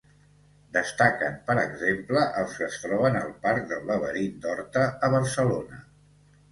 [0.77, 5.85] Destaquen, per exemple, els que es troben al Parc del Laberint d'Horta, a Barcelona.